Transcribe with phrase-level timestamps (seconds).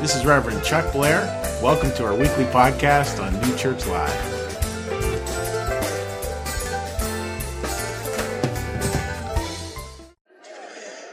[0.00, 1.22] This is Reverend Chuck Blair.
[1.62, 4.36] Welcome to our weekly podcast on New Church Live.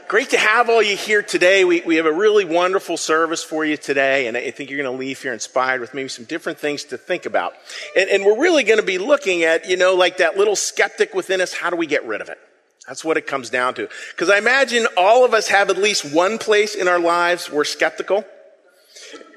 [0.06, 1.64] Great to have all you here today.
[1.64, 4.94] We, we have a really wonderful service for you today, and I think you're going
[4.94, 7.54] to leave here inspired with maybe some different things to think about.
[7.96, 11.14] And, and we're really going to be looking at, you know, like that little skeptic
[11.14, 12.38] within us, how do we get rid of it?
[12.86, 13.88] That's what it comes down to.
[14.10, 17.64] Because I imagine all of us have at least one place in our lives we're
[17.64, 18.26] skeptical,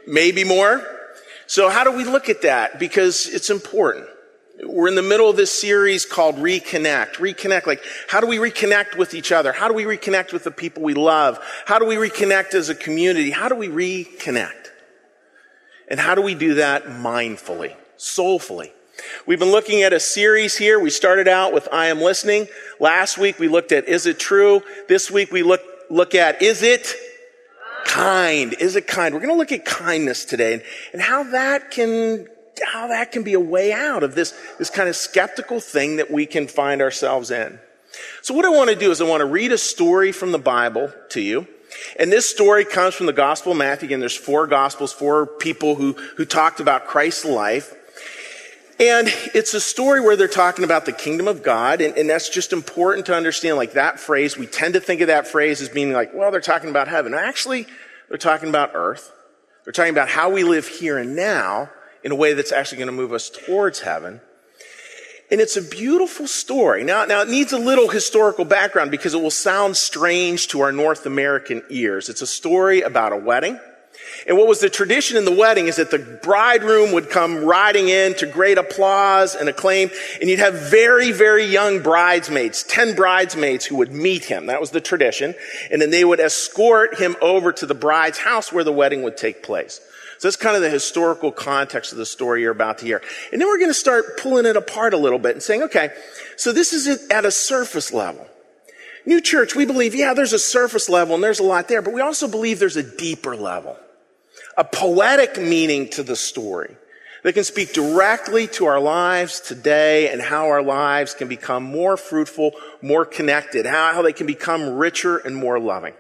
[0.08, 0.84] maybe more.
[1.46, 2.80] So how do we look at that?
[2.80, 4.08] Because it's important.
[4.64, 7.16] We're in the middle of this series called Reconnect.
[7.16, 9.52] Reconnect, like, how do we reconnect with each other?
[9.52, 11.40] How do we reconnect with the people we love?
[11.66, 13.30] How do we reconnect as a community?
[13.30, 14.72] How do we reconnect?
[15.90, 18.74] And how do we do that mindfully, soulfully?
[19.28, 20.80] We've been looking at a series here.
[20.80, 22.48] We started out with I am listening.
[22.80, 24.64] Last week we looked at is it true?
[24.90, 25.62] This week we look,
[25.92, 26.96] look at is it
[27.86, 28.56] kind?
[28.60, 29.14] Is it kind?
[29.14, 30.64] We're going to look at kindness today and,
[30.94, 32.28] and how that can
[32.64, 36.10] how that can be a way out of this, this kind of skeptical thing that
[36.10, 37.60] we can find ourselves in.
[38.22, 40.40] So what I want to do is I want to read a story from the
[40.40, 41.48] Bible to you.
[42.00, 43.88] And this story comes from the Gospel of Matthew.
[43.88, 47.74] Again, there's four Gospels, four people who, who talked about Christ's life.
[48.80, 51.82] And it's a story where they're talking about the kingdom of God.
[51.82, 54.38] And, and, that's just important to understand, like that phrase.
[54.38, 57.16] We tend to think of that phrase as being like, well, they're talking about heaven.
[57.16, 57.66] Actually,
[58.08, 59.12] they're talking about earth.
[59.64, 61.72] They're talking about how we live here and now
[62.04, 64.22] in a way that's actually going to move us towards heaven.
[65.30, 66.84] And it's a beautiful story.
[66.84, 70.72] Now, now it needs a little historical background because it will sound strange to our
[70.72, 72.10] North American ears.
[72.10, 73.60] It's a story about a wedding.
[74.28, 77.90] And what was the tradition in the wedding is that the bridegroom would come riding
[77.90, 83.66] in to great applause and acclaim, and you'd have very, very young bridesmaids, 10 bridesmaids
[83.66, 84.48] who would meet him.
[84.48, 85.36] That was the tradition.
[85.72, 89.18] And then they would escort him over to the bride's house where the wedding would
[89.18, 89.80] take place.
[90.20, 93.02] So that's kind of the historical context of the story you're about to hear.
[93.32, 95.92] And then we're going to start pulling it apart a little bit and saying, okay,
[96.38, 98.28] so this is at a surface level.
[99.06, 101.94] New church, we believe, yeah, there's a surface level and there's a lot there, but
[101.94, 103.78] we also believe there's a deeper level,
[104.58, 106.76] a poetic meaning to the story
[107.24, 111.96] that can speak directly to our lives today and how our lives can become more
[111.96, 112.52] fruitful,
[112.82, 115.94] more connected, how, how they can become richer and more loving.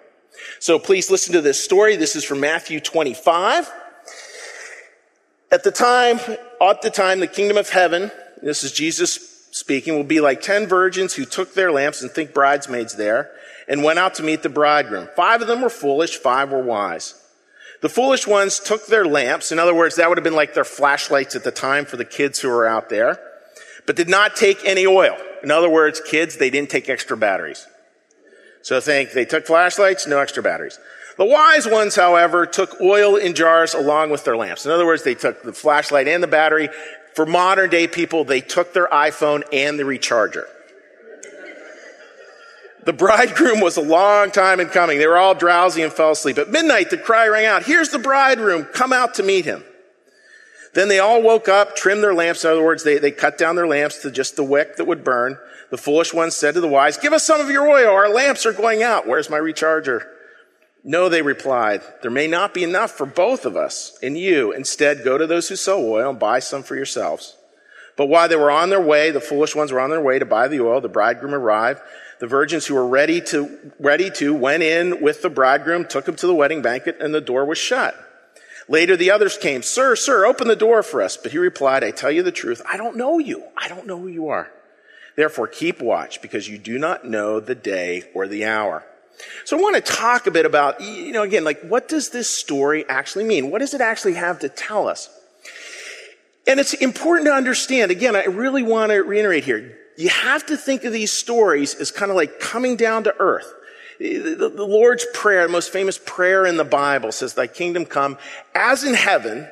[0.59, 1.95] So please listen to this story.
[1.95, 3.71] This is from Matthew 25.
[5.51, 6.19] At the time,
[6.61, 10.67] at the time, the kingdom of heaven, this is Jesus speaking, will be like ten
[10.67, 13.31] virgins who took their lamps and think bridesmaids there
[13.67, 15.07] and went out to meet the bridegroom.
[15.15, 17.15] Five of them were foolish, five were wise.
[17.81, 19.51] The foolish ones took their lamps.
[19.51, 22.05] In other words, that would have been like their flashlights at the time for the
[22.05, 23.19] kids who were out there,
[23.85, 25.15] but did not take any oil.
[25.43, 27.67] In other words, kids, they didn't take extra batteries.
[28.63, 30.79] So think they took flashlights, no extra batteries.
[31.17, 34.65] The wise ones, however, took oil in jars along with their lamps.
[34.65, 36.69] In other words, they took the flashlight and the battery.
[37.15, 40.45] For modern day people, they took their iPhone and the recharger.
[42.87, 44.97] The bridegroom was a long time in coming.
[44.97, 46.37] They were all drowsy and fell asleep.
[46.37, 49.61] At midnight, the cry rang out, here's the bridegroom, come out to meet him.
[50.73, 52.45] Then they all woke up, trimmed their lamps.
[52.45, 55.03] In other words, they, they cut down their lamps to just the wick that would
[55.03, 55.37] burn.
[55.69, 57.89] The foolish ones said to the wise, give us some of your oil.
[57.89, 59.05] Our lamps are going out.
[59.05, 60.07] Where's my recharger?
[60.85, 64.53] No, they replied, there may not be enough for both of us and you.
[64.53, 67.35] Instead, go to those who sell oil and buy some for yourselves.
[67.97, 70.25] But while they were on their way, the foolish ones were on their way to
[70.25, 70.79] buy the oil.
[70.79, 71.81] The bridegroom arrived.
[72.19, 76.15] The virgins who were ready to, ready to went in with the bridegroom, took him
[76.15, 77.95] to the wedding banquet, and the door was shut.
[78.69, 79.61] Later, the others came.
[79.63, 81.17] Sir, sir, open the door for us.
[81.17, 82.61] But he replied, I tell you the truth.
[82.71, 83.43] I don't know you.
[83.57, 84.51] I don't know who you are.
[85.15, 88.85] Therefore, keep watch because you do not know the day or the hour.
[89.45, 92.29] So I want to talk a bit about, you know, again, like what does this
[92.29, 93.49] story actually mean?
[93.49, 95.09] What does it actually have to tell us?
[96.47, 99.77] And it's important to understand, again, I really want to reiterate here.
[99.97, 103.53] You have to think of these stories as kind of like coming down to earth.
[103.99, 108.17] The, Lord's Prayer, the most famous prayer in the Bible says, thy kingdom come
[108.53, 109.47] as in heaven,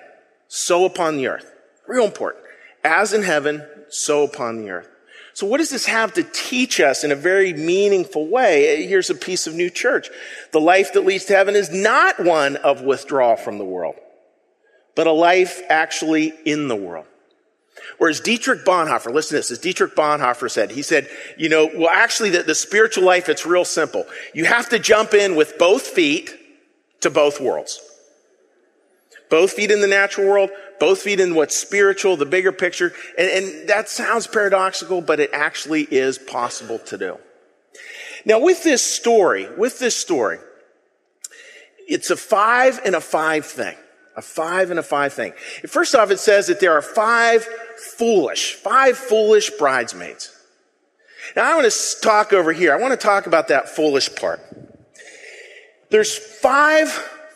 [0.48, 1.52] so upon the earth.
[1.88, 2.44] Real important.
[2.84, 4.90] As in heaven, so upon the earth.
[5.34, 8.86] So what does this have to teach us in a very meaningful way?
[8.86, 10.10] Here's a piece of new church.
[10.52, 13.96] The life that leads to heaven is not one of withdrawal from the world,
[14.96, 17.06] but a life actually in the world.
[17.98, 21.08] Whereas Dietrich Bonhoeffer, listen to this, as Dietrich Bonhoeffer said, he said,
[21.38, 24.06] you know, well, actually, the, the spiritual life, it's real simple.
[24.34, 26.34] You have to jump in with both feet
[27.02, 27.80] to both worlds.
[29.30, 30.50] Both feet in the natural world,
[30.80, 32.94] both feet in what's spiritual, the bigger picture.
[33.18, 37.18] And, and that sounds paradoxical, but it actually is possible to do.
[38.26, 40.40] Now, with this story, with this story,
[41.88, 43.76] it's a five and a five thing.
[44.18, 45.34] A five and a five thing.
[45.68, 47.48] First off, it says that there are five
[47.98, 50.32] foolish, five foolish bridesmaids.
[51.36, 52.74] Now I want to talk over here.
[52.74, 54.40] I want to talk about that foolish part.
[55.90, 56.90] There's five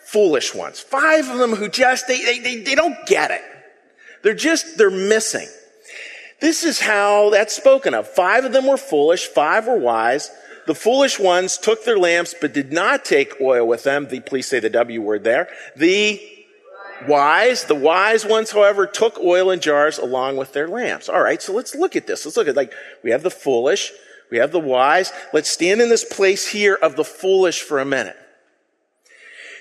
[0.05, 0.79] foolish ones.
[0.79, 3.41] Five of them who just, they, they, they, they don't get it.
[4.23, 5.47] They're just, they're missing.
[6.39, 8.07] This is how that's spoken of.
[8.07, 10.31] Five of them were foolish, five were wise.
[10.67, 14.07] The foolish ones took their lamps, but did not take oil with them.
[14.07, 15.49] The, please say the W word there.
[15.75, 16.21] The
[17.07, 21.09] wise, the wise ones, however, took oil in jars along with their lamps.
[21.09, 22.25] All right, so let's look at this.
[22.25, 22.73] Let's look at like
[23.03, 23.91] we have the foolish,
[24.31, 25.11] we have the wise.
[25.33, 28.17] Let's stand in this place here of the foolish for a minute.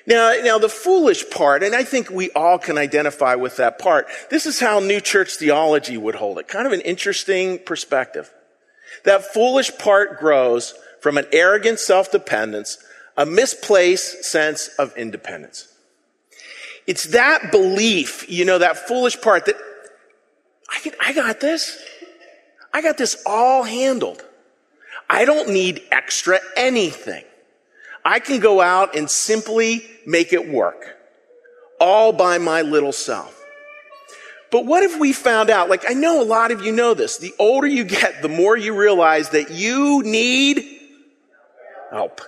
[0.06, 4.06] Now, now the foolish part, and I think we all can identify with that part.
[4.30, 6.48] This is how New Church theology would hold it.
[6.48, 8.32] Kind of an interesting perspective.
[9.04, 12.78] That foolish part grows from an arrogant self-dependence,
[13.18, 15.68] a misplaced sense of independence.
[16.88, 19.56] It's that belief, you know, that foolish part that
[20.74, 21.78] I, can, I got this.
[22.72, 24.24] I got this all handled.
[25.08, 27.24] I don't need extra anything.
[28.06, 30.96] I can go out and simply make it work
[31.78, 33.38] all by my little self.
[34.50, 37.18] But what if we found out, like I know a lot of you know this,
[37.18, 40.64] the older you get, the more you realize that you need
[41.90, 42.22] help.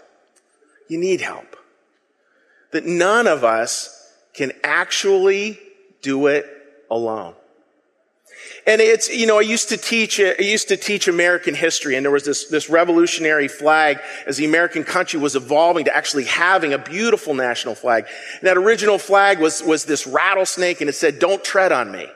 [0.87, 1.57] You need help.
[2.73, 4.00] That none of us
[4.35, 5.59] can actually
[6.03, 6.47] do it
[6.91, 7.35] alone.
[8.67, 12.05] And it's, you know, I used to teach, I used to teach American history and
[12.05, 16.73] there was this, this revolutionary flag as the American country was evolving to actually having
[16.73, 18.07] a beautiful national flag.
[18.39, 22.07] And that original flag was, was this rattlesnake and it said, don't tread on me.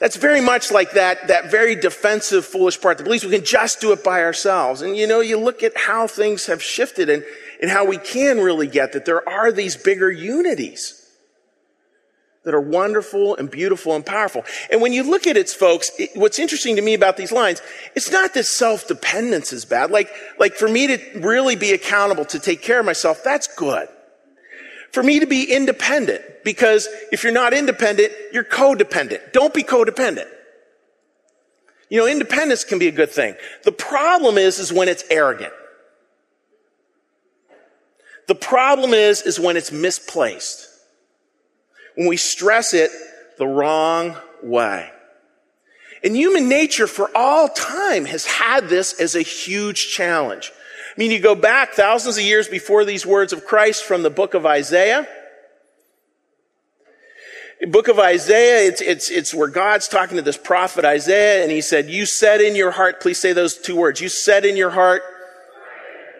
[0.00, 3.80] That's very much like that, that very defensive, foolish part that believes we can just
[3.80, 4.82] do it by ourselves.
[4.82, 7.24] And you know, you look at how things have shifted and,
[7.60, 11.03] and how we can really get that there are these bigger unities
[12.44, 14.44] that are wonderful and beautiful and powerful.
[14.70, 17.60] And when you look at it, folks, it, what's interesting to me about these lines,
[17.94, 19.90] it's not that self-dependence is bad.
[19.90, 23.88] Like, like for me to really be accountable to take care of myself, that's good.
[24.92, 29.32] For me to be independent, because if you're not independent, you're codependent.
[29.32, 30.28] Don't be codependent.
[31.88, 33.34] You know, independence can be a good thing.
[33.64, 35.52] The problem is, is when it's arrogant.
[38.28, 40.68] The problem is, is when it's misplaced
[41.94, 42.90] when we stress it
[43.38, 44.90] the wrong way.
[46.02, 50.52] And human nature for all time has had this as a huge challenge.
[50.94, 54.10] I mean, you go back thousands of years before these words of Christ from the
[54.10, 55.08] book of Isaiah.
[57.68, 61.62] Book of Isaiah, it's, it's, it's where God's talking to this prophet Isaiah, and he
[61.62, 64.70] said, You said in your heart, please say those two words, you said in your
[64.70, 65.02] heart,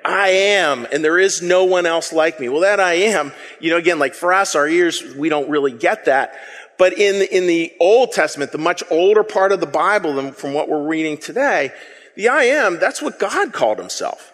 [0.04, 2.50] I am, and there is no one else like me.
[2.50, 5.72] Well, that I am, you know, again, like for us, our ears, we don't really
[5.72, 6.34] get that.
[6.76, 10.32] But in the, in the Old Testament, the much older part of the Bible than
[10.32, 11.72] from what we're reading today,
[12.16, 14.32] the I am, that's what God called himself.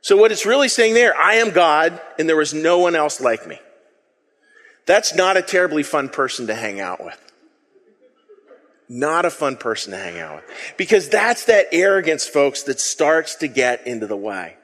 [0.00, 3.20] So what it's really saying there, I am God, and there is no one else
[3.20, 3.58] like me.
[4.86, 7.18] That's not a terribly fun person to hang out with.
[8.88, 10.44] Not a fun person to hang out with.
[10.76, 14.56] Because that's that arrogance, folks, that starts to get into the way.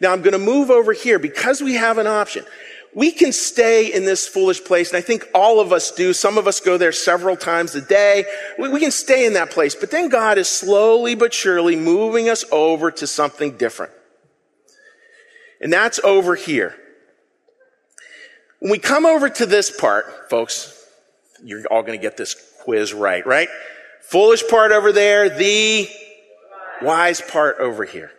[0.00, 2.44] Now I'm going to move over here because we have an option.
[2.94, 6.12] We can stay in this foolish place, and I think all of us do.
[6.12, 8.26] Some of us go there several times a day.
[8.58, 12.28] We, we can stay in that place, but then God is slowly but surely moving
[12.28, 13.92] us over to something different.
[15.62, 16.74] And that's over here.
[18.58, 20.78] When we come over to this part, folks,
[21.42, 23.48] you're all going to get this quiz right, right?
[24.00, 25.88] Foolish part over there, the
[26.80, 28.10] wise part over here.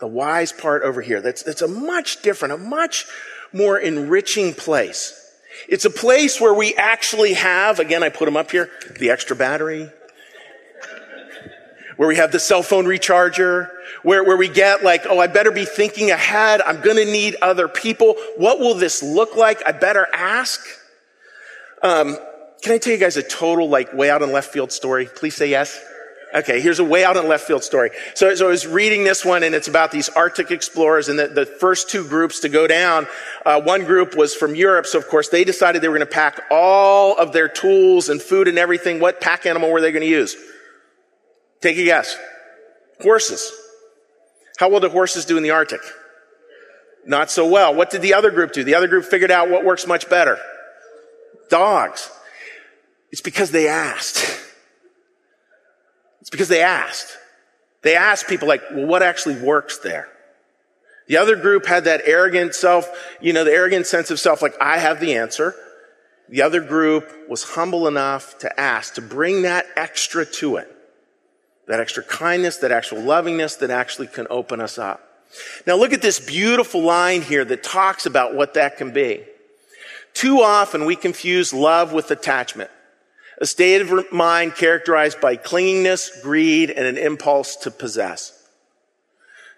[0.00, 1.20] The wise part over here.
[1.20, 3.06] That's, that's a much different, a much
[3.52, 5.16] more enriching place.
[5.68, 9.36] It's a place where we actually have, again, I put them up here, the extra
[9.36, 9.90] battery,
[11.96, 13.68] where we have the cell phone recharger,
[14.02, 16.62] where, where we get like, oh, I better be thinking ahead.
[16.62, 18.14] I'm going to need other people.
[18.36, 19.62] What will this look like?
[19.66, 20.60] I better ask.
[21.82, 22.16] Um,
[22.62, 25.06] can I tell you guys a total, like, way out in left field story?
[25.06, 25.80] Please say yes.
[26.32, 27.90] Okay, here's a way out in left field story.
[28.14, 31.26] So, so I was reading this one, and it's about these Arctic explorers, and the,
[31.26, 33.08] the first two groups to go down.
[33.44, 36.12] Uh, one group was from Europe, so of course they decided they were going to
[36.12, 39.00] pack all of their tools and food and everything.
[39.00, 40.36] What pack animal were they going to use?
[41.60, 42.16] Take a guess.
[43.02, 43.52] Horses.
[44.58, 45.80] How well do horses do in the Arctic?
[47.06, 47.74] Not so well.
[47.74, 48.62] What did the other group do?
[48.62, 50.38] The other group figured out what works much better.
[51.48, 52.08] Dogs.
[53.10, 54.38] It's because they asked.
[56.20, 57.16] It's because they asked.
[57.82, 60.08] They asked people like, well, what actually works there?
[61.08, 62.88] The other group had that arrogant self,
[63.20, 65.54] you know, the arrogant sense of self, like, I have the answer.
[66.28, 70.70] The other group was humble enough to ask, to bring that extra to it.
[71.66, 75.00] That extra kindness, that actual lovingness that actually can open us up.
[75.66, 79.24] Now look at this beautiful line here that talks about what that can be.
[80.14, 82.70] Too often we confuse love with attachment.
[83.40, 88.36] A state of mind characterized by clinginess, greed, and an impulse to possess.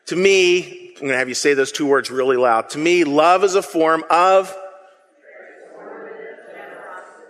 [0.06, 2.70] To me, I'm going to have you say those two words really loud.
[2.70, 4.54] To me, love is a form of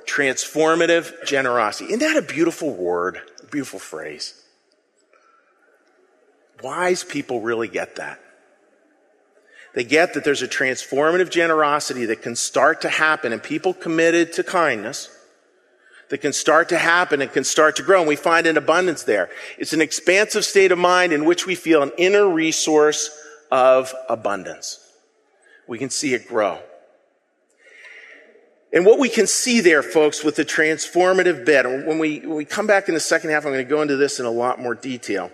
[0.06, 1.86] transformative generosity.
[1.86, 3.18] Isn't that a beautiful word?
[3.42, 4.34] A beautiful phrase.
[6.62, 8.20] Wise people really get that.
[9.74, 14.34] They get that there's a transformative generosity that can start to happen and people committed
[14.34, 15.08] to kindness
[16.12, 18.00] that can start to happen and can start to grow.
[18.00, 19.30] And we find an abundance there.
[19.56, 23.08] It's an expansive state of mind in which we feel an inner resource
[23.50, 24.78] of abundance.
[25.66, 26.58] We can see it grow.
[28.74, 32.44] And what we can see there, folks, with the transformative bit, when we, when we
[32.44, 34.60] come back in the second half, I'm going to go into this in a lot
[34.60, 35.32] more detail.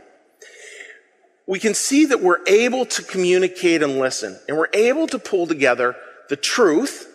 [1.49, 5.49] We can see that we're able to communicate and listen, and we're able to pull
[5.49, 5.97] together
[6.29, 7.13] the truth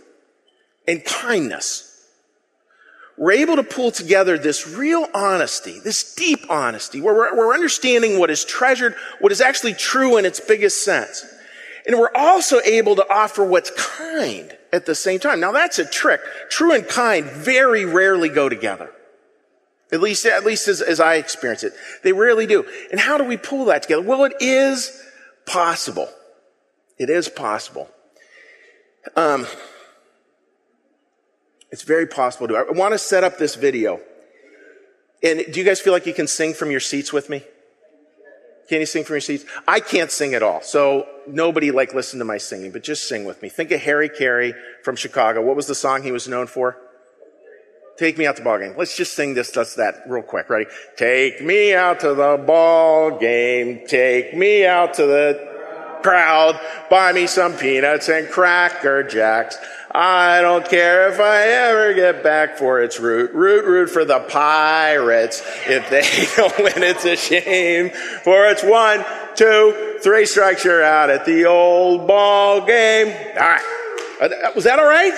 [0.85, 1.91] and kindness.
[3.17, 8.17] We're able to pull together this real honesty, this deep honesty, where we're, we're understanding
[8.17, 11.23] what is treasured, what is actually true in its biggest sense.
[11.85, 15.39] And we're also able to offer what's kind at the same time.
[15.39, 16.21] Now that's a trick.
[16.49, 18.89] True and kind very rarely go together.
[19.91, 21.73] At least, at least as, as I experience it.
[22.03, 22.65] They rarely do.
[22.89, 24.01] And how do we pull that together?
[24.01, 25.03] Well, it is
[25.45, 26.09] possible.
[26.97, 27.89] It is possible.
[29.15, 29.45] Um,
[31.73, 32.55] it's very possible to.
[32.55, 33.99] I want to set up this video.
[35.23, 37.41] And do you guys feel like you can sing from your seats with me?
[38.69, 39.43] Can you sing from your seats?
[39.67, 40.61] I can't sing at all.
[40.61, 43.49] So nobody like listen to my singing, but just sing with me.
[43.49, 44.53] Think of Harry Caray
[44.83, 45.41] from Chicago.
[45.41, 46.77] What was the song he was known for?
[47.97, 48.75] Take me out to the ball game.
[48.77, 50.51] Let's just sing this, just that real quick.
[50.51, 50.69] Ready?
[50.95, 53.87] Take me out to the ball game.
[53.87, 55.52] Take me out to the
[56.03, 56.59] crowd.
[56.89, 59.57] Buy me some peanuts and cracker jacks.
[59.95, 63.31] I don't care if I ever get back for its root.
[63.33, 65.41] Root, root for the pirates.
[65.67, 66.01] If they
[66.35, 67.89] don't win, it's a shame.
[68.23, 69.05] For it's one,
[69.35, 73.07] two, three strikes, you're out at the old ball game.
[73.35, 74.55] All right.
[74.55, 75.13] Was that all right?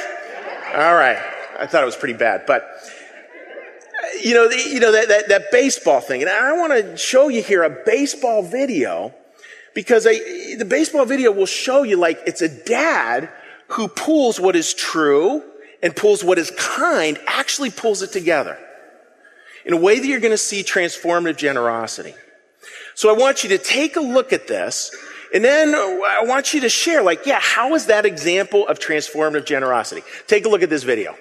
[0.76, 1.22] All right.
[1.58, 2.70] I thought it was pretty bad, but
[4.22, 7.42] you know, you know that, that, that baseball thing, and I want to show you
[7.42, 9.14] here a baseball video
[9.76, 13.30] because I, the baseball video will show you like it's a dad
[13.68, 15.44] who pulls what is true
[15.84, 18.58] and pulls what is kind, actually pulls it together
[19.66, 22.16] in a way that you're going to see transformative generosity.
[22.96, 24.96] So I want you to take a look at this
[25.34, 29.46] and then I want you to share, like, yeah, how is that example of transformative
[29.46, 30.02] generosity?
[30.28, 31.16] Take a look at this video.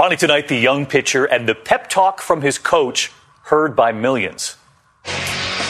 [0.00, 4.56] Finally, tonight, the young pitcher and the pep talk from his coach heard by millions.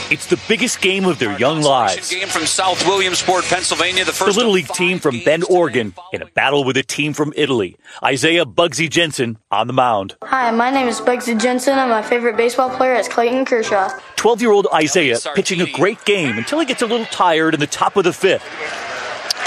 [0.08, 2.10] It's the biggest game of their young lives.
[2.10, 4.04] Game from South Williamsport, Pennsylvania.
[4.04, 7.12] The first the Little League team from Bend, Oregon, in a battle with a team
[7.12, 7.76] from Italy.
[8.04, 10.14] Isaiah Bugsy Jensen on the mound.
[10.22, 11.76] Hi, my name is Bugsy Jensen.
[11.76, 13.90] and my favorite baseball player is Clayton Kershaw.
[14.14, 17.58] 12 year old Isaiah pitching a great game until he gets a little tired in
[17.58, 18.44] the top of the fifth.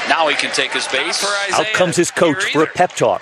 [0.10, 1.24] Now he can take his base.
[1.54, 3.22] Out comes his coach for a pep talk.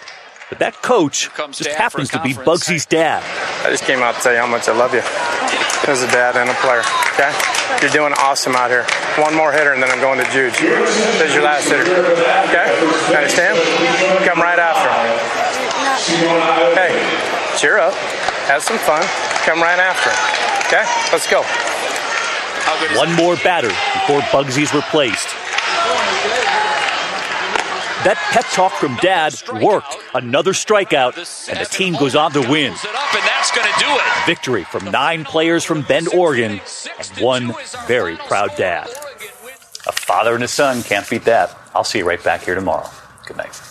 [0.52, 3.24] But that coach just happens to be Bugsy's dad.
[3.64, 5.00] I just came out to tell you how much I love you
[5.88, 6.84] as a dad and a player.
[7.16, 7.32] Okay?
[7.80, 8.84] You're doing awesome out here.
[9.16, 10.60] One more hitter and then I'm going to Juge.
[10.60, 11.88] This is your last hitter.
[12.52, 12.68] Okay?
[13.08, 13.56] You understand?
[14.28, 15.08] Come right after him.
[16.76, 17.00] Hey,
[17.56, 17.96] cheer up.
[18.52, 19.08] Have some fun.
[19.48, 20.20] Come right after him.
[20.68, 20.84] Okay?
[21.16, 21.48] Let's go.
[23.00, 23.72] One more batter
[24.04, 25.32] before Bugsy's replaced.
[28.04, 29.96] That pep talk from Dad worked.
[30.14, 31.16] Another strikeout,
[31.50, 32.74] and the team goes on to win.
[34.26, 36.62] Victory from nine players from Bend, Oregon,
[36.98, 37.54] and one
[37.88, 38.88] very proud dad.
[39.88, 41.56] A father and a son can't beat that.
[41.76, 42.90] I'll see you right back here tomorrow.
[43.28, 43.71] Good night.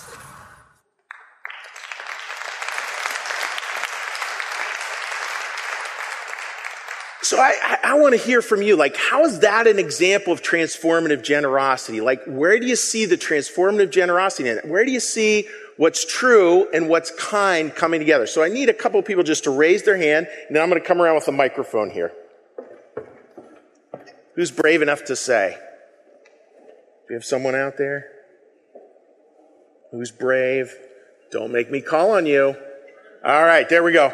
[7.30, 8.74] So I, I, want to hear from you.
[8.74, 12.00] Like, how is that an example of transformative generosity?
[12.00, 14.66] Like, where do you see the transformative generosity in it?
[14.66, 15.46] Where do you see
[15.76, 18.26] what's true and what's kind coming together?
[18.26, 20.68] So I need a couple of people just to raise their hand, and then I'm
[20.68, 22.10] going to come around with a microphone here.
[24.34, 25.56] Who's brave enough to say?
[27.06, 28.10] Do you have someone out there?
[29.92, 30.74] Who's brave?
[31.30, 32.56] Don't make me call on you.
[33.24, 34.12] All right, there we go.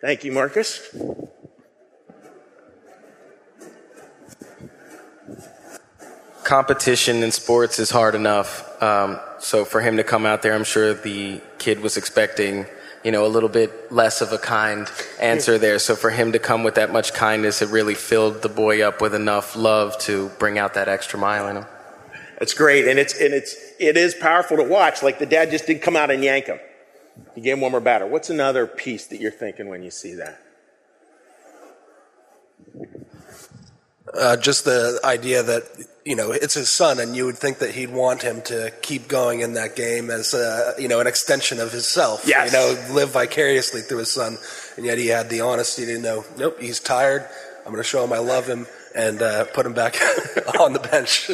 [0.00, 0.92] Thank you, Marcus.
[6.44, 8.80] Competition in sports is hard enough.
[8.82, 12.66] Um, so for him to come out there, I'm sure the kid was expecting,
[13.02, 15.78] you know, a little bit less of a kind answer there.
[15.78, 19.00] So for him to come with that much kindness, it really filled the boy up
[19.00, 21.66] with enough love to bring out that extra mile in him.
[22.40, 25.02] It's great, and it's and it's it is powerful to watch.
[25.02, 26.58] Like the dad just didn't come out and yank him.
[27.34, 28.06] He gave him one more batter.
[28.06, 30.40] What's another piece that you're thinking when you see that?
[34.12, 35.62] Uh, just the idea that
[36.04, 39.08] you know it's his son, and you would think that he'd want him to keep
[39.08, 42.24] going in that game as uh, you know an extension of himself.
[42.26, 42.52] Yes.
[42.52, 44.36] you know, live vicariously through his son,
[44.76, 47.26] and yet he had the honesty to know, nope, he's tired.
[47.64, 49.96] I'm going to show him I love him and uh, put him back
[50.60, 51.30] on the bench.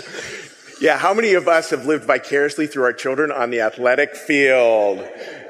[0.80, 5.06] Yeah, how many of us have lived vicariously through our children on the athletic field?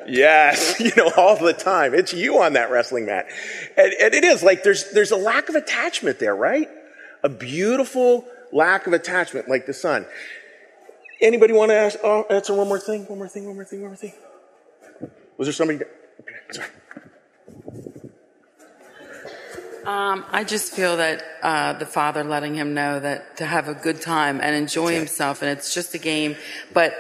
[0.08, 1.94] Yes, you know, all the time.
[1.94, 3.26] It's you on that wrestling mat.
[3.76, 6.68] And, and it is like there's, there's a lack of attachment there, right?
[7.22, 10.07] A beautiful lack of attachment like the son.
[11.21, 13.04] Anybody want to ask, oh, answer one more thing?
[13.07, 14.14] One more thing, one more thing, one more thing?
[15.37, 15.78] Was there somebody?
[15.78, 16.69] Okay, sorry.
[19.85, 23.75] Um, I just feel that uh, the father letting him know that to have a
[23.75, 26.37] good time and enjoy himself, and it's just a game,
[26.73, 26.95] but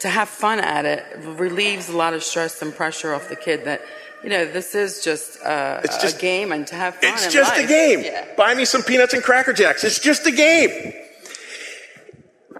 [0.00, 3.64] to have fun at it relieves a lot of stress and pressure off the kid.
[3.64, 3.82] That
[4.26, 7.12] you know, this is just, uh, It's just- a game, and to have fun.
[7.12, 7.64] It's just life.
[7.64, 8.00] a game.
[8.00, 8.24] Yeah.
[8.36, 9.84] Buy me some peanuts and cracker jacks.
[9.84, 10.92] It's just a game.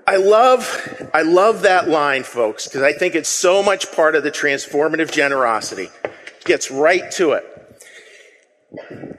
[0.06, 4.22] I love, I love that line, folks, because I think it's so much part of
[4.22, 5.90] the transformative generosity.
[6.04, 7.44] It Gets right to it.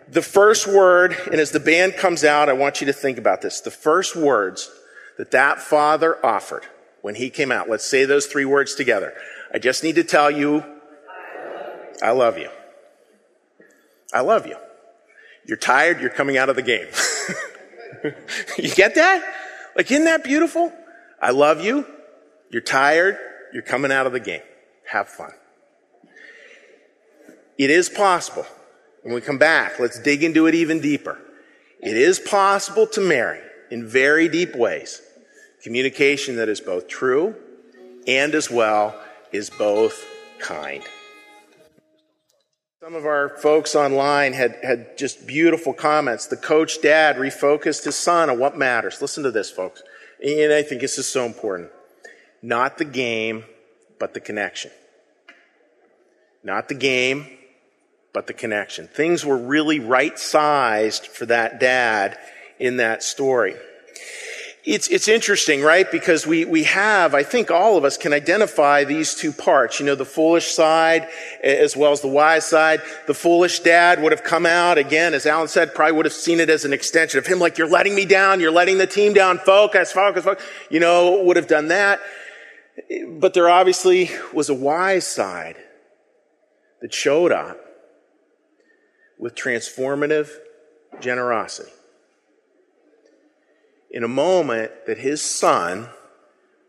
[0.08, 3.42] The first word, and as the band comes out, I want you to think about
[3.42, 3.60] this.
[3.60, 4.72] The first words
[5.18, 6.63] that that father offered
[7.01, 7.68] when he came out.
[7.70, 9.13] Let's say those three words together.
[9.54, 10.63] I just need to tell you,
[12.01, 12.50] I love you.
[14.13, 14.58] I love you.
[15.45, 16.88] You're tired, you're coming out of the game.
[18.58, 19.36] you get that?
[19.76, 20.74] Like, isn't that beautiful?
[21.21, 21.86] I love you.
[22.50, 23.17] You're tired,
[23.54, 24.41] you're coming out of the game.
[24.89, 25.32] Have fun.
[27.58, 28.45] It is possible.
[29.04, 31.19] When we come back, let's dig into it even deeper.
[31.82, 35.02] It is possible to marry in very deep ways
[35.63, 37.36] communication that is both true
[38.08, 39.00] and as well
[39.32, 40.06] is both
[40.39, 40.84] kind.
[42.88, 46.28] Some of our folks online had, had just beautiful comments.
[46.28, 49.02] The coach dad refocused his son on what matters.
[49.02, 49.84] Listen to this, folks.
[50.23, 51.69] And I think this is so important.
[52.41, 53.43] Not the game,
[54.00, 54.71] but the connection.
[56.45, 57.28] Not the game,
[58.13, 58.88] but the connection.
[58.88, 62.17] Things were really right sized for that dad
[62.58, 63.56] in that story.
[64.67, 65.89] It's, it's interesting, right?
[65.89, 69.80] Because we, we have, I think all of us can identify these two parts.
[69.80, 71.08] You know, the foolish side
[71.41, 72.82] as well as the wise side.
[73.06, 76.41] The foolish dad would have come out again, as Alan said, probably would have seen
[76.41, 79.13] it as an extension of him, like, you're letting me down, you're letting the team
[79.13, 80.45] down, focus, focus, focus.
[80.69, 82.01] You know, would have done that.
[83.08, 85.56] But there obviously was a wise side
[86.82, 87.58] that showed up
[89.17, 90.30] with transformative
[90.99, 91.71] generosity
[93.89, 95.89] in a moment that his son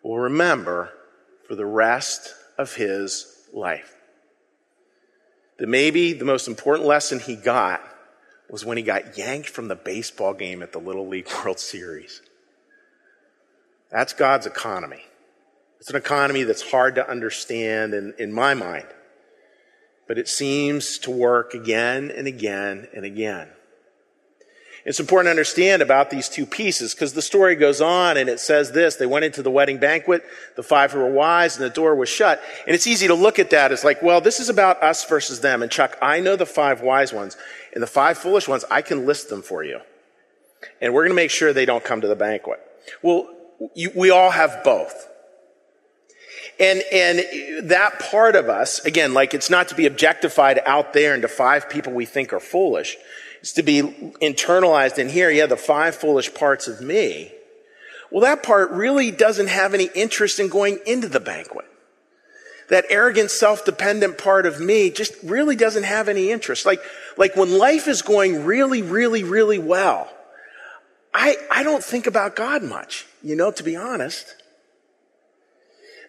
[0.03, 0.93] will remember
[1.47, 3.97] for the rest of his life.
[5.59, 7.83] That maybe the most important lesson he got
[8.49, 12.23] was when he got yanked from the baseball game at the Little League World Series.
[13.91, 15.03] That's God's economy.
[15.81, 18.87] It's an economy that's hard to understand in, in my mind,
[20.07, 23.49] but it seems to work again and again and again.
[24.89, 28.41] It's important to understand about these two pieces because the story goes on and it
[28.41, 28.97] says this.
[28.97, 30.25] They went into the wedding banquet,
[30.57, 32.43] the five who were wise, and the door was shut.
[32.67, 35.43] And it's easy to look at that as like, well, this is about us versus
[35.43, 35.63] them.
[35.63, 37.37] And Chuck, I know the five wise ones
[37.75, 38.65] and the five foolish ones.
[38.71, 39.81] I can list them for you.
[40.81, 42.59] And we're going to make sure they don't come to the banquet.
[43.03, 43.29] Well,
[43.75, 45.07] you, we all have both.
[46.59, 51.15] And, and that part of us, again, like it's not to be objectified out there
[51.15, 52.97] into five people we think are foolish.
[53.41, 53.83] It's to be
[54.21, 55.31] internalized in here.
[55.31, 57.33] Yeah, the five foolish parts of me.
[58.11, 61.67] Well, that part really doesn't have any interest in going into the banquet.
[62.69, 66.67] That arrogant, self-dependent part of me just really doesn't have any interest.
[66.67, 66.81] Like,
[67.17, 70.11] like when life is going really, really, really well,
[71.15, 74.35] I, I don't think about God much, you know, to be honest.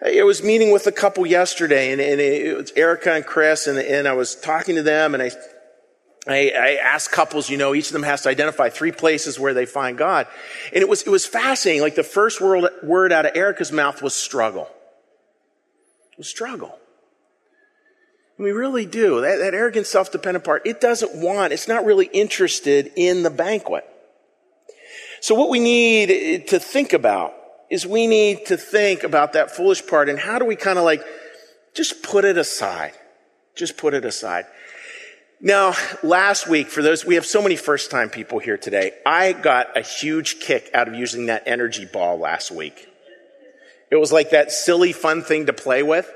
[0.02, 3.78] I was meeting with a couple yesterday, and, and it was Erica and Chris, and,
[3.78, 5.32] and I was talking to them, and I,
[6.28, 9.54] I, I asked couples, you know, each of them has to identify three places where
[9.54, 10.28] they find God.
[10.74, 11.82] And it was, it was fascinating.
[11.82, 14.70] Like the first word, word out of Erica's mouth was struggle.
[16.12, 16.78] It was struggle.
[18.38, 19.22] We really do.
[19.22, 23.86] That, that arrogant, self-dependent part, it doesn't want, it's not really interested in the banquet.
[25.22, 27.34] So what we need eh, to think about
[27.70, 30.86] is we need to think about that foolish part and how do we kind of
[30.86, 31.04] like
[31.74, 32.94] just put it aside.
[33.56, 34.46] Just put it aside.
[35.42, 35.74] Now,
[36.04, 38.92] last week, for those, we have so many first time people here today.
[39.06, 42.90] I got a huge kick out of using that energy ball last week.
[43.90, 46.12] It was like that silly, fun thing to play with.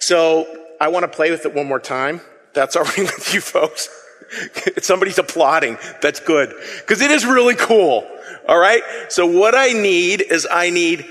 [0.00, 2.20] So I want to play with it one more time.
[2.52, 3.88] That's all right with you folks.
[4.84, 5.78] Somebody's applauding.
[6.02, 6.52] That's good.
[6.86, 8.06] Cause it is really cool.
[8.48, 8.82] All right.
[9.08, 11.06] So what I need is I need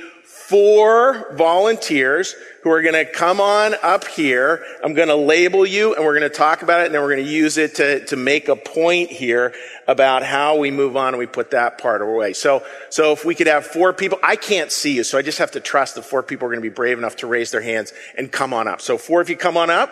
[0.48, 2.34] four volunteers
[2.64, 4.64] who are going to come on up here.
[4.82, 7.14] I'm going to label you and we're going to talk about it and then we're
[7.14, 9.54] going to use it to, to make a point here
[9.90, 12.32] about how we move on and we put that part away.
[12.32, 15.40] So, so if we could have four people, I can't see you, so I just
[15.40, 17.62] have to trust that four people are going to be brave enough to raise their
[17.62, 18.80] hands and come on up.
[18.80, 19.92] So four of you come on up.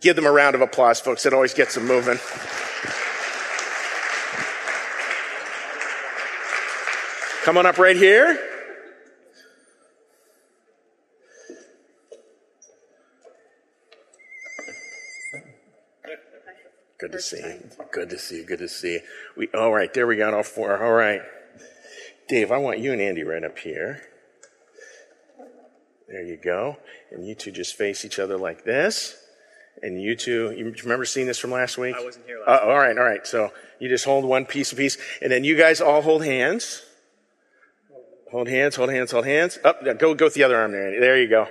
[0.00, 1.26] Give them a round of applause, folks.
[1.26, 2.18] It always gets them moving.
[7.46, 8.36] Come on up right here.
[16.98, 17.70] Good to see you.
[17.92, 18.44] Good to see you.
[18.44, 19.00] Good to see you.
[19.36, 20.84] We, all right, there we got all four.
[20.84, 21.20] All right.
[22.26, 24.02] Dave, I want you and Andy right up here.
[26.08, 26.78] There you go.
[27.12, 29.16] And you two just face each other like this.
[29.82, 31.94] And you two, you remember seeing this from last week?
[31.96, 33.24] I wasn't here last uh, All right, all right.
[33.24, 34.98] So you just hold one piece of piece.
[35.22, 36.82] And then you guys all hold hands.
[38.30, 39.58] Hold hands, hold hands, hold hands.
[39.64, 40.98] Up, oh, go, go with the other arm there.
[41.00, 41.46] There you go.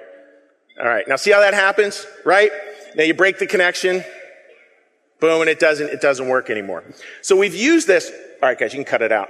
[0.80, 1.08] All right.
[1.08, 2.52] Now see how that happens, right?
[2.96, 4.04] Now you break the connection.
[5.22, 6.84] Boom, and it doesn't, it doesn't work anymore.
[7.22, 8.12] So we've used this.
[8.44, 9.30] All right, guys, you can cut it out.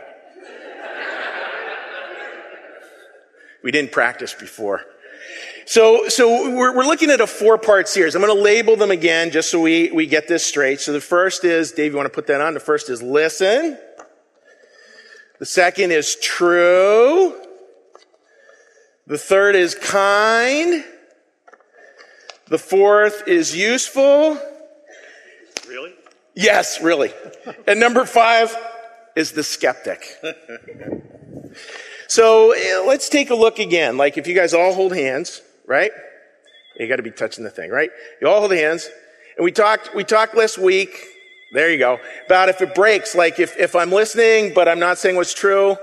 [3.63, 4.81] we didn't practice before.
[5.67, 8.15] So, so we're, we're looking at a four part series.
[8.15, 10.79] I'm going to label them again just so we, we get this straight.
[10.79, 12.55] So the first is, Dave, you want to put that on?
[12.55, 13.77] The first is listen.
[15.39, 17.35] The second is true.
[19.05, 20.83] The third is kind.
[22.47, 24.39] The fourth is useful.
[25.67, 25.93] Really?
[26.35, 27.11] Yes, really.
[27.67, 28.55] and number five
[29.15, 30.05] is the skeptic.
[32.07, 33.97] so eh, let's take a look again.
[33.97, 35.91] Like if you guys all hold hands, right?
[36.79, 37.89] You got to be touching the thing, right?
[38.21, 38.89] You all hold hands.
[39.37, 41.14] And we talked, we talked last week
[41.55, 41.99] there you go.
[42.25, 45.77] About if it breaks, like if, if I'm listening, but I'm not saying what's true,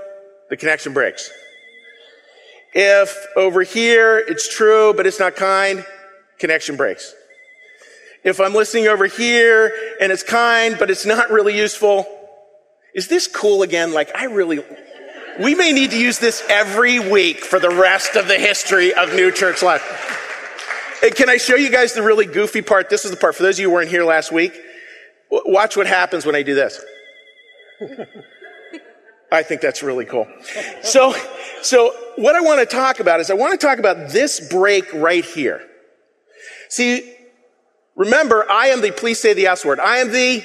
[0.49, 1.31] the connection breaks.
[2.73, 5.85] If over here it's true, but it's not kind,
[6.39, 7.13] connection breaks.
[8.23, 12.07] If I'm listening over here and it's kind, but it's not really useful,
[12.95, 13.93] is this cool again?
[13.93, 14.63] Like I really,
[15.39, 19.13] we may need to use this every week for the rest of the history of
[19.13, 19.81] New Church Live.
[21.15, 22.89] can I show you guys the really goofy part?
[22.89, 24.53] This is the part for those of you who weren't here last week.
[25.45, 26.83] Watch what happens when I do this.
[29.31, 30.27] I think that's really cool.
[30.83, 31.15] So,
[31.63, 34.93] so what I want to talk about is I want to talk about this break
[34.93, 35.67] right here.
[36.69, 37.15] See,
[37.95, 39.79] remember, I am the, please say the S word.
[39.79, 40.43] I am the,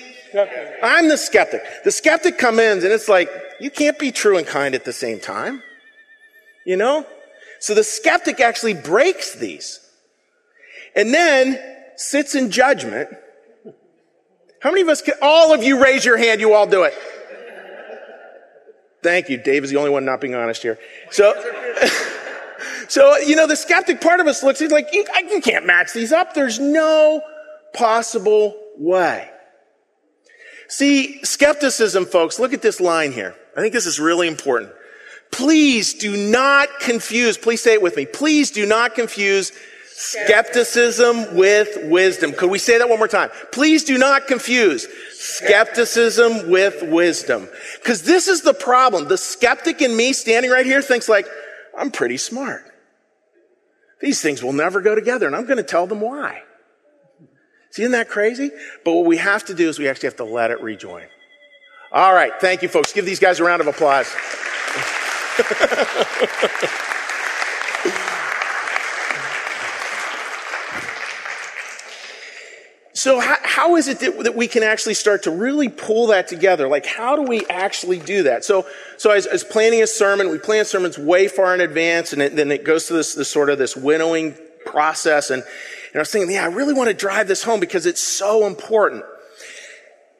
[0.83, 1.63] I'm the skeptic.
[1.85, 4.93] The skeptic comes in and it's like, you can't be true and kind at the
[4.95, 5.63] same time.
[6.65, 7.07] You know?
[7.61, 9.81] So the skeptic actually breaks these
[10.97, 11.61] and then
[11.97, 13.11] sits in judgment
[14.61, 16.95] how many of us can, all of you raise your hand, you all do it.
[19.03, 19.37] Thank you.
[19.37, 20.79] Dave is the only one not being honest here.
[21.11, 21.35] So,
[22.89, 25.93] so, you know, the skeptic part of us looks, he's like, you, you can't match
[25.93, 26.35] these up.
[26.35, 27.23] There's no
[27.75, 29.31] possible way.
[30.69, 33.35] See, skepticism, folks, look at this line here.
[33.57, 34.73] I think this is really important.
[35.31, 38.07] Please do not confuse, please say it with me.
[38.07, 39.53] Please do not confuse
[40.01, 42.33] Skepticism with wisdom.
[42.33, 43.31] Could we say that one more time?
[43.51, 47.49] Please do not confuse skepticism with wisdom.
[47.83, 49.09] Because this is the problem.
[49.09, 51.27] The skeptic in me standing right here thinks like,
[51.77, 52.63] I'm pretty smart.
[54.01, 56.43] These things will never go together, and I'm going to tell them why.
[57.73, 58.53] See, isn't that crazy?
[58.85, 61.09] But what we have to do is we actually have to let it rejoin.
[61.91, 62.31] All right.
[62.41, 62.93] Thank you, folks.
[62.93, 64.15] Give these guys a round of applause.
[73.09, 76.29] So how, how is it that, that, we can actually start to really pull that
[76.29, 76.69] together?
[76.69, 78.45] Like, how do we actually do that?
[78.45, 78.67] So,
[78.99, 82.53] so as, planning a sermon, we plan sermons way far in advance, and it, then
[82.53, 85.31] it goes through this, this sort of this winnowing process.
[85.31, 88.03] And, and I was thinking, yeah, I really want to drive this home because it's
[88.03, 89.07] so important.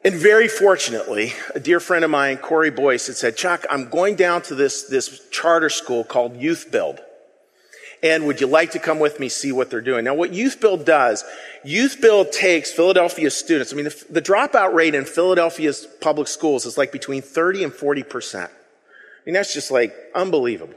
[0.03, 4.15] And very fortunately, a dear friend of mine, Corey Boyce, had said, Chuck, I'm going
[4.15, 7.01] down to this, this charter school called Youth Build.
[8.01, 10.05] And would you like to come with me see what they're doing?
[10.05, 11.25] Now, what Youth Build does,
[11.65, 13.73] Youth Build takes Philadelphia students.
[13.73, 17.73] I mean, the, the dropout rate in Philadelphia's public schools is like between 30 and
[17.73, 18.51] 40 percent.
[18.51, 20.75] I mean, that's just like unbelievable.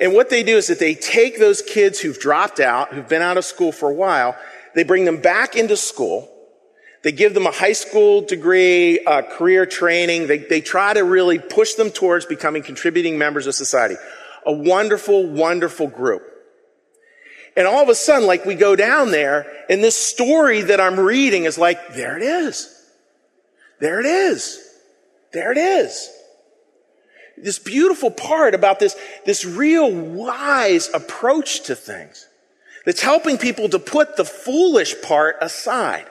[0.00, 3.22] And what they do is that they take those kids who've dropped out, who've been
[3.22, 4.36] out of school for a while,
[4.74, 6.28] they bring them back into school,
[7.04, 10.26] they give them a high school degree, uh, career training.
[10.26, 13.96] They, they try to really push them towards becoming contributing members of society.
[14.46, 16.22] A wonderful, wonderful group.
[17.56, 20.98] And all of a sudden, like we go down there and this story that I'm
[20.98, 22.70] reading is like, there it is.
[23.80, 24.60] There it is.
[25.32, 26.10] There it is.
[27.36, 32.28] This beautiful part about this, this real wise approach to things
[32.84, 36.06] that's helping people to put the foolish part aside.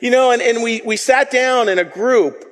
[0.00, 2.44] You know, and, and we, we sat down in a group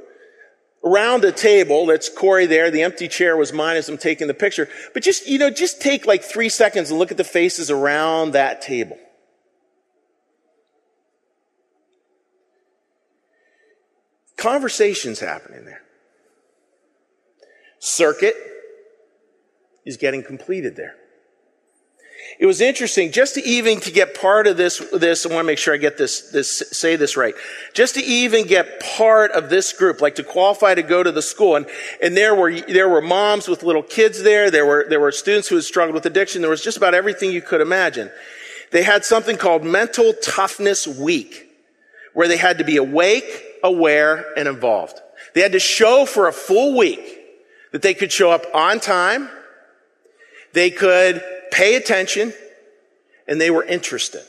[0.84, 1.86] around a table.
[1.86, 2.70] That's Corey there.
[2.70, 4.68] The empty chair was mine as I'm taking the picture.
[4.92, 8.32] But just, you know, just take like three seconds and look at the faces around
[8.32, 8.98] that table.
[14.36, 15.80] Conversations happening there.
[17.78, 18.34] Circuit
[19.86, 20.96] is getting completed there
[22.38, 25.46] it was interesting just to even to get part of this, this, I want to
[25.46, 27.34] make sure I get this, this, say this right.
[27.74, 31.22] Just to even get part of this group, like to qualify to go to the
[31.22, 31.54] school.
[31.54, 31.66] And,
[32.02, 34.50] and there were, there were moms with little kids there.
[34.50, 36.42] There were, there were students who had struggled with addiction.
[36.42, 38.10] There was just about everything you could imagine.
[38.72, 41.48] They had something called mental toughness week,
[42.14, 45.00] where they had to be awake, aware, and involved.
[45.34, 47.20] They had to show for a full week
[47.70, 49.28] that they could show up on time.
[50.52, 51.22] They could
[51.54, 52.32] pay attention
[53.28, 54.22] and they were interested.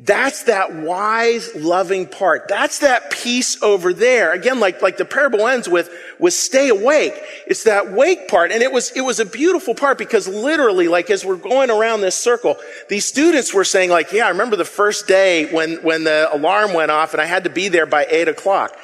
[0.00, 2.46] That's that wise, loving part.
[2.46, 4.32] That's that piece over there.
[4.32, 7.14] Again, like, like the parable ends with, with stay awake.
[7.48, 8.52] It's that wake part.
[8.52, 12.00] And it was, it was a beautiful part because literally, like as we're going around
[12.00, 12.56] this circle,
[12.88, 16.74] these students were saying like, yeah, I remember the first day when, when the alarm
[16.74, 18.76] went off and I had to be there by eight o'clock.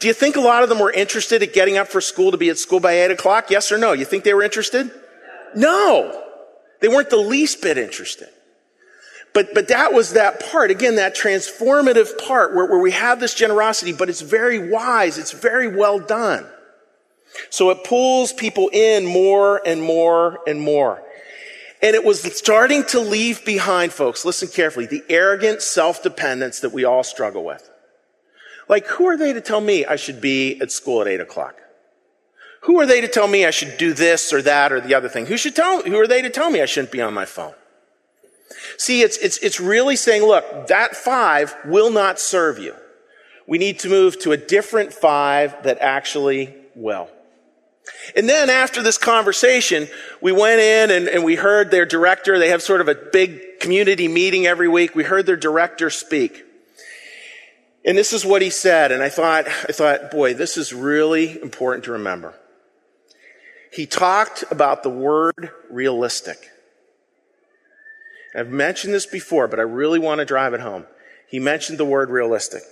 [0.00, 2.36] Do you think a lot of them were interested at getting up for school to
[2.36, 3.50] be at school by eight o'clock?
[3.50, 3.92] Yes or no?
[3.92, 4.90] You think they were interested?
[5.56, 6.24] No.
[6.80, 8.28] They weren't the least bit interested.
[9.34, 13.34] But, but that was that part, again, that transformative part where, where we have this
[13.34, 15.18] generosity, but it's very wise.
[15.18, 16.46] It's very well done.
[17.50, 21.02] So it pulls people in more and more and more.
[21.82, 26.84] And it was starting to leave behind, folks, listen carefully, the arrogant self-dependence that we
[26.84, 27.70] all struggle with.
[28.68, 31.56] Like, who are they to tell me I should be at school at eight o'clock?
[32.62, 35.08] Who are they to tell me I should do this or that or the other
[35.08, 35.26] thing?
[35.26, 37.54] Who should tell, who are they to tell me I shouldn't be on my phone?
[38.76, 42.74] See, it's, it's, it's really saying, look, that five will not serve you.
[43.46, 47.08] We need to move to a different five that actually will.
[48.14, 49.88] And then after this conversation,
[50.20, 52.38] we went in and, and we heard their director.
[52.38, 54.94] They have sort of a big community meeting every week.
[54.94, 56.44] We heard their director speak.
[57.84, 58.92] And this is what he said.
[58.92, 62.34] And I thought, I thought, boy, this is really important to remember
[63.72, 66.50] he talked about the word realistic.
[68.34, 70.86] I've mentioned this before, but I really want to drive it home.
[71.28, 72.62] He mentioned the word realistic.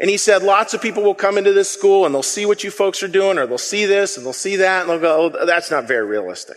[0.00, 2.64] And he said lots of people will come into this school and they'll see what
[2.64, 5.32] you folks are doing, or they'll see this and they'll see that, and they'll go,
[5.32, 6.56] oh, that's not very realistic.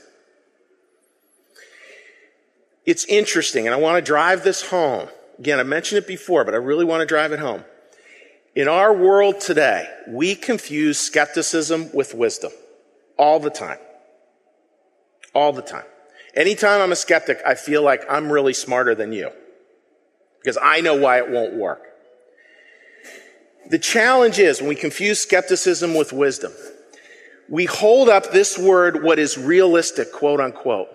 [2.86, 5.08] It's interesting, and I want to drive this home.
[5.38, 7.63] Again, I mentioned it before, but I really want to drive it home.
[8.56, 12.52] In our world today, we confuse skepticism with wisdom
[13.21, 13.77] all the time.
[15.34, 15.86] All the time.
[16.36, 19.29] Anytime I'm a skeptic, I feel like I'm really smarter than you
[20.39, 21.84] because I know why it won't work.
[23.69, 26.51] The challenge is when we confuse skepticism with wisdom,
[27.47, 30.88] we hold up this word, what is realistic, quote unquote.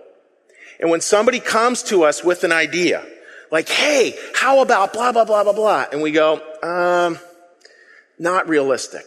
[0.80, 3.06] And when somebody comes to us with an idea,
[3.52, 7.18] like, hey, how about blah, blah, blah, blah, blah, and we go, um,
[8.18, 9.04] not realistic.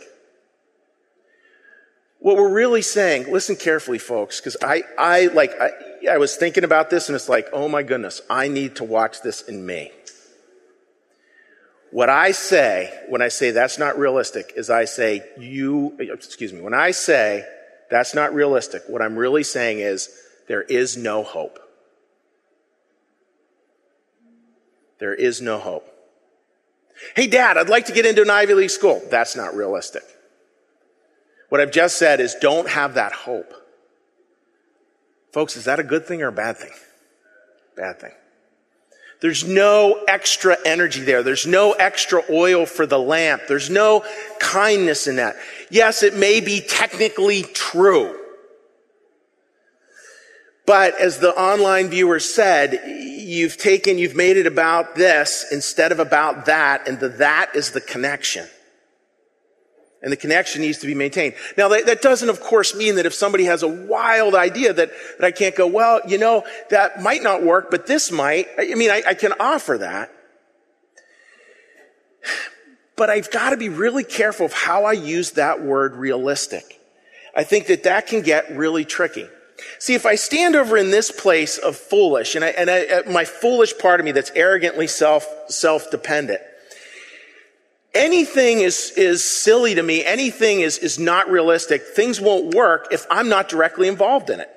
[2.20, 5.72] What we're really saying, listen carefully, folks, because I, I, like, I,
[6.12, 9.22] I was thinking about this and it's like, oh my goodness, I need to watch
[9.22, 9.92] this in me.
[11.92, 16.62] What I say when I say that's not realistic is I say, you, excuse me,
[16.62, 17.46] when I say
[17.90, 20.10] that's not realistic, what I'm really saying is
[20.48, 21.58] there is no hope.
[25.00, 25.88] There is no hope.
[27.16, 29.02] Hey, dad, I'd like to get into an Ivy League school.
[29.10, 30.04] That's not realistic.
[31.50, 33.54] What I've just said is don't have that hope.
[35.34, 36.72] Folks, is that a good thing or a bad thing?
[37.76, 38.14] Bad thing.
[39.22, 41.24] There's no extra energy there.
[41.24, 43.44] There's no extra oil for the lamp.
[43.48, 44.06] There's no
[44.40, 45.36] kindness in that.
[45.70, 48.16] Yes, it may be technically true.
[50.66, 56.00] But as the online viewer said, you've taken, you've made it about this instead of
[56.00, 58.48] about that, and the that is the connection.
[60.02, 61.36] And the connection needs to be maintained.
[61.58, 64.92] Now, that, that, doesn't, of course, mean that if somebody has a wild idea that,
[65.20, 68.48] that I can't go, well, you know, that might not work, but this might.
[68.58, 70.12] I mean, I, I can offer that.
[72.96, 76.80] But I've got to be really careful of how I use that word realistic.
[77.36, 79.28] I think that that can get really tricky.
[79.80, 83.12] See, if I stand over in this place of foolish, and, I, and I, uh,
[83.12, 86.42] my foolish part of me that's arrogantly self, self-dependent,
[87.94, 93.06] anything is, is silly to me, anything is, is not realistic, things won't work if
[93.10, 94.50] I'm not directly involved in it.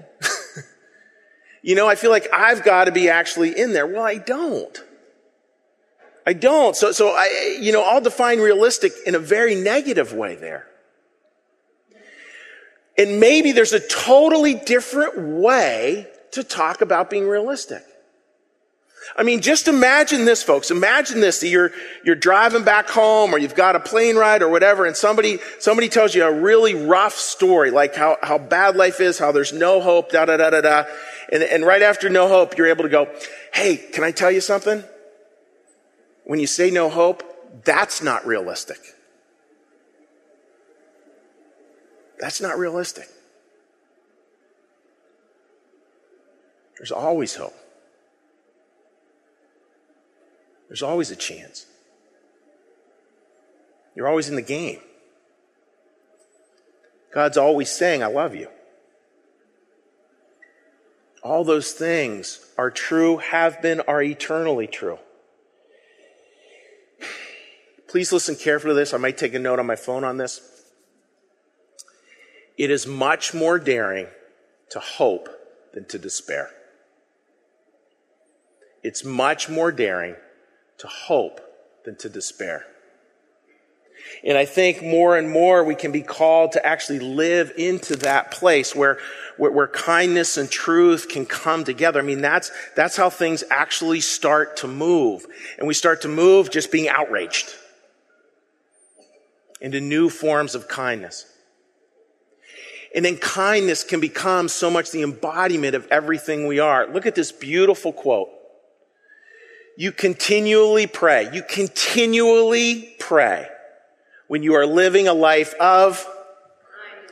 [1.63, 3.87] you know, I feel like I've got to be actually in there.
[3.87, 4.79] Well, I don't.
[6.27, 6.77] I don't.
[6.77, 10.67] So, so I, you know, I'll define realistic in a very negative way there.
[12.97, 17.83] And maybe there's a totally different way to talk about being realistic.
[19.15, 20.71] I mean, just imagine this, folks.
[20.71, 21.41] Imagine this.
[21.41, 21.73] That You're,
[22.03, 25.89] you're driving back home or you've got a plane ride or whatever and somebody, somebody
[25.89, 29.81] tells you a really rough story, like how, how bad life is, how there's no
[29.81, 30.85] hope, da da da da da.
[31.31, 33.09] And, and right after no hope, you're able to go,
[33.53, 34.83] hey, can I tell you something?
[36.25, 37.23] When you say no hope,
[37.65, 38.79] that's not realistic.
[42.19, 43.09] That's not realistic.
[46.79, 47.55] There's always hope.
[50.73, 51.67] There's always a chance.
[53.95, 54.81] You're always in the game.
[57.13, 58.49] God's always saying, I love you.
[61.23, 64.99] All those things are true, have been, are eternally true.
[67.87, 68.95] Please listen carefully to this.
[68.95, 70.41] I might take a note on my phone on this.
[72.57, 74.07] It is much more daring
[74.71, 75.29] to hope
[75.75, 76.49] than to despair.
[78.83, 80.17] It's much more daring
[80.83, 81.41] to hope
[81.85, 82.67] than to despair.
[84.25, 88.33] And I think more and more we can be called to actually live into that
[88.33, 88.99] place where,
[89.37, 92.01] where, where, kindness and truth can come together.
[92.01, 95.25] I mean, that's, that's how things actually start to move.
[95.57, 97.55] And we start to move just being outraged
[99.61, 101.27] into new forms of kindness.
[102.93, 106.93] And then kindness can become so much the embodiment of everything we are.
[106.93, 108.31] Look at this beautiful quote.
[109.77, 111.31] You continually pray.
[111.33, 113.49] You continually pray
[114.29, 116.07] when you are living a life of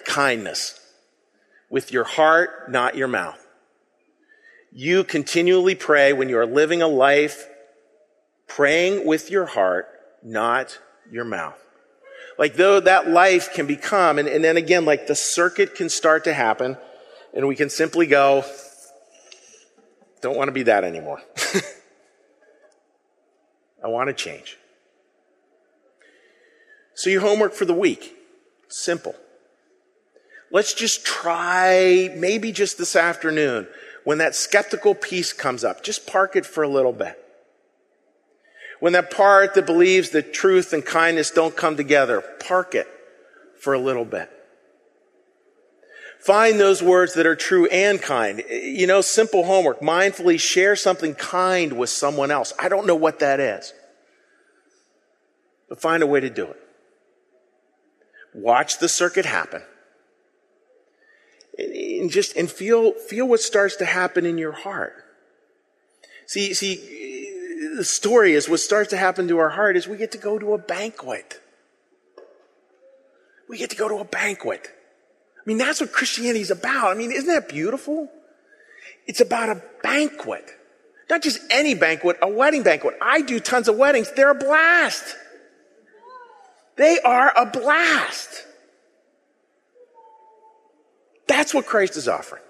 [0.04, 0.78] kindness
[1.70, 3.38] with your heart, not your mouth.
[4.72, 7.46] You continually pray when you are living a life
[8.46, 9.88] praying with your heart,
[10.22, 10.78] not
[11.10, 11.58] your mouth.
[12.38, 16.24] Like though that life can become, and, and then again, like the circuit can start
[16.24, 16.76] to happen,
[17.34, 18.44] and we can simply go,
[20.20, 21.20] don't want to be that anymore.
[23.82, 24.56] I want to change.
[26.94, 28.14] So your homework for the week,
[28.68, 29.14] simple.
[30.52, 33.68] Let's just try, maybe just this afternoon,
[34.04, 37.16] when that skeptical piece comes up, just park it for a little bit.
[38.80, 42.88] When that part that believes that truth and kindness don't come together, park it
[43.60, 44.30] for a little bit.
[46.20, 48.44] Find those words that are true and kind.
[48.50, 49.80] You know, simple homework.
[49.80, 52.52] Mindfully share something kind with someone else.
[52.58, 53.72] I don't know what that is.
[55.68, 56.56] But find a way to do it.
[58.34, 59.62] Watch the circuit happen.
[61.58, 64.92] And just, and feel, feel what starts to happen in your heart.
[66.26, 66.76] See, see,
[67.76, 70.38] the story is what starts to happen to our heart is we get to go
[70.38, 71.40] to a banquet.
[73.48, 74.68] We get to go to a banquet.
[75.40, 76.90] I mean, that's what Christianity is about.
[76.90, 78.10] I mean, isn't that beautiful?
[79.06, 80.44] It's about a banquet.
[81.08, 82.96] Not just any banquet, a wedding banquet.
[83.00, 84.12] I do tons of weddings.
[84.12, 85.16] They're a blast.
[86.76, 88.46] They are a blast.
[91.26, 92.42] That's what Christ is offering.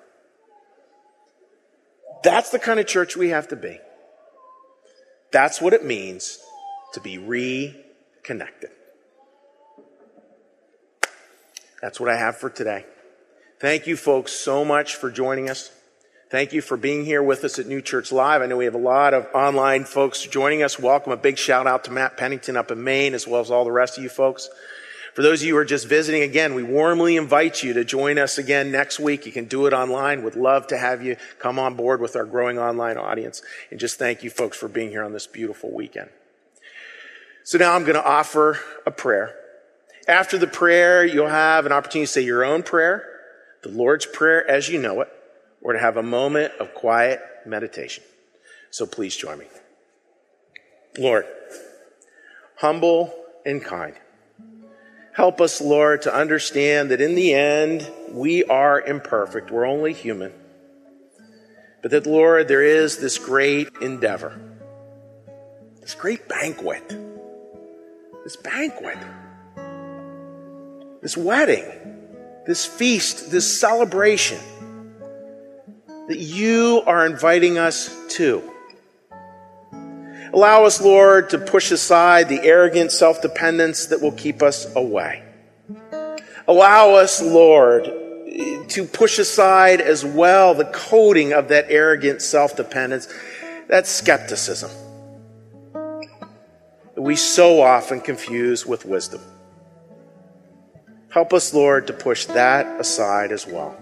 [2.23, 3.79] That's the kind of church we have to be.
[5.33, 6.39] That's what it means
[6.93, 8.71] to be reconnected.
[11.81, 12.85] That's what I have for today.
[13.59, 15.71] Thank you, folks, so much for joining us.
[16.31, 18.41] Thank you for being here with us at New Church Live.
[18.41, 20.79] I know we have a lot of online folks joining us.
[20.79, 21.13] Welcome.
[21.13, 23.73] A big shout out to Matt Pennington up in Maine, as well as all the
[23.73, 24.49] rest of you folks.
[25.15, 28.17] For those of you who are just visiting, again, we warmly invite you to join
[28.17, 29.27] us again next week.
[29.27, 30.23] You can do it online.
[30.23, 33.43] Would love to have you come on board with our growing online audience.
[33.73, 36.11] And just thank you folks for being here on this beautiful weekend.
[37.43, 39.35] So now I'm going to offer a prayer.
[40.11, 43.09] After the prayer, you'll have an opportunity to say your own prayer,
[43.63, 45.09] the Lord's Prayer as you know it,
[45.63, 48.03] or to have a moment of quiet meditation.
[48.71, 49.47] So please join me.
[50.99, 51.27] Lord,
[52.57, 53.15] humble
[53.47, 53.95] and kind.
[55.13, 59.53] Help us, Lord, to understand that in the end, we are imperfect.
[59.53, 60.33] We're only human.
[61.83, 64.41] But that, Lord, there is this great endeavor,
[65.81, 66.83] this great banquet,
[68.25, 68.99] this banquet,
[71.03, 71.65] this wedding,
[72.47, 74.39] this feast, this celebration
[76.09, 78.43] that you are inviting us to.
[80.33, 85.25] Allow us, Lord, to push aside the arrogant self dependence that will keep us away.
[86.47, 87.85] Allow us, Lord,
[88.69, 93.09] to push aside as well the coating of that arrogant self dependence,
[93.69, 94.71] that skepticism
[96.95, 99.21] that we so often confuse with wisdom.
[101.11, 103.77] Help us, Lord, to push that aside as well.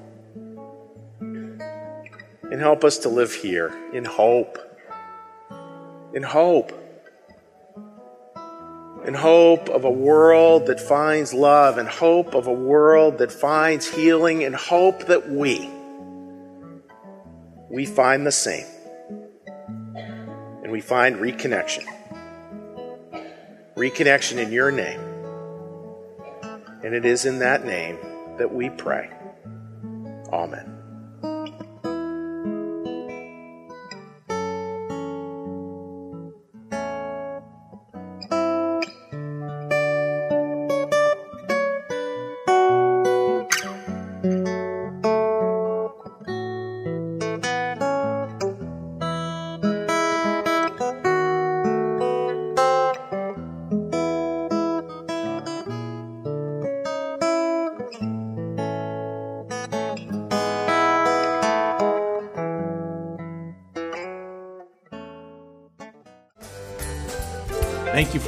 [1.21, 4.59] And help us to live here in hope
[6.13, 6.73] in hope.
[9.07, 13.89] In hope of a world that finds love, in hope of a world that finds
[13.89, 15.71] healing, in hope that we,
[17.71, 18.67] we find the same.
[20.63, 21.85] And we find reconnection.
[23.77, 25.08] Reconnection in your name.
[26.89, 27.99] And it is in that name
[28.39, 29.11] that we pray.
[30.33, 30.78] Amen.